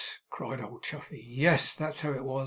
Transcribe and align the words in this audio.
cried 0.31 0.59
old 0.59 0.81
Chuffey, 0.83 1.21
'yes! 1.23 1.75
That's 1.75 2.01
how 2.01 2.11
it 2.13 2.23
was. 2.23 2.39